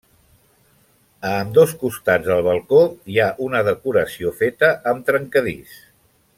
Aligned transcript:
A 1.31 1.33
ambdós 1.41 1.75
costats 1.83 2.31
del 2.31 2.41
balcó 2.49 2.81
hi 3.13 3.21
ha 3.21 3.29
una 3.49 3.63
decoració 3.69 4.35
feta 4.43 4.75
amb 4.95 5.09
trencadís. 5.13 5.81